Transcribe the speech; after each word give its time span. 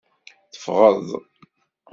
Teffɣeḍ. 0.51 1.07